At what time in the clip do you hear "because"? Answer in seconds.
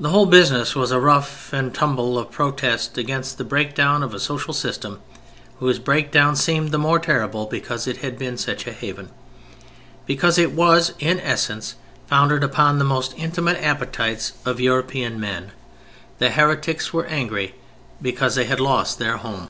7.44-7.86, 10.06-10.38, 18.00-18.36